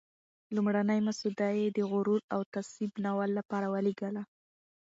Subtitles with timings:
[0.55, 4.23] لومړنی مسوده یې د "غرور او تعصب" ناول لپاره ولېږله.